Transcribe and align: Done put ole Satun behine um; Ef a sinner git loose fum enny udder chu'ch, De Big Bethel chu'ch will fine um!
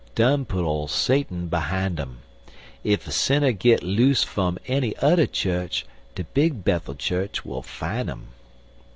Done 0.15 0.45
put 0.45 0.65
ole 0.65 0.87
Satun 0.87 1.47
behine 1.47 1.99
um; 1.99 2.17
Ef 2.83 3.05
a 3.05 3.11
sinner 3.11 3.51
git 3.51 3.83
loose 3.83 4.23
fum 4.23 4.57
enny 4.65 4.97
udder 4.97 5.27
chu'ch, 5.27 5.83
De 6.15 6.23
Big 6.23 6.63
Bethel 6.63 6.95
chu'ch 6.95 7.45
will 7.45 7.61
fine 7.61 8.09
um! 8.09 8.29